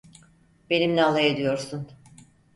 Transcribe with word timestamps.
Benimle 0.69 1.03
alay 1.03 1.27
ediyorsun. 1.31 1.91